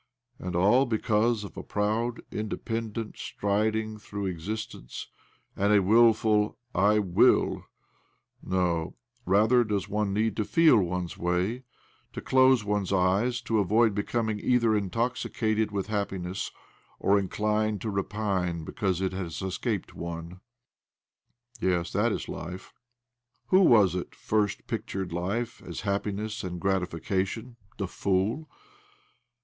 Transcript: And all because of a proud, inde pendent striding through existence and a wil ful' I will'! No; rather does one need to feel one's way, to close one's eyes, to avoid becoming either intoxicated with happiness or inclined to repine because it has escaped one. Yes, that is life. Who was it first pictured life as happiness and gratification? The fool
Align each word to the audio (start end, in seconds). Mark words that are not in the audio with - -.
And 0.39 0.55
all 0.55 0.87
because 0.87 1.43
of 1.43 1.55
a 1.55 1.61
proud, 1.61 2.21
inde 2.31 2.65
pendent 2.65 3.19
striding 3.19 3.99
through 3.99 4.25
existence 4.25 5.09
and 5.55 5.71
a 5.71 5.79
wil 5.83 6.13
ful' 6.13 6.57
I 6.91 6.97
will'! 6.97 7.65
No; 8.41 8.95
rather 9.27 9.63
does 9.63 9.87
one 9.87 10.11
need 10.11 10.35
to 10.37 10.43
feel 10.43 10.77
one's 10.79 11.19
way, 11.19 11.65
to 12.13 12.19
close 12.21 12.65
one's 12.65 12.91
eyes, 12.91 13.41
to 13.43 13.59
avoid 13.59 13.93
becoming 13.93 14.39
either 14.39 14.75
intoxicated 14.75 15.69
with 15.69 15.85
happiness 15.85 16.49
or 16.97 17.19
inclined 17.19 17.79
to 17.81 17.91
repine 17.91 18.65
because 18.65 19.01
it 19.01 19.13
has 19.13 19.39
escaped 19.43 19.93
one. 19.93 20.39
Yes, 21.59 21.91
that 21.91 22.11
is 22.11 22.27
life. 22.27 22.73
Who 23.49 23.59
was 23.61 23.93
it 23.93 24.15
first 24.15 24.65
pictured 24.65 25.13
life 25.13 25.61
as 25.61 25.81
happiness 25.81 26.43
and 26.43 26.59
gratification? 26.59 27.55
The 27.77 27.87
fool 27.87 28.49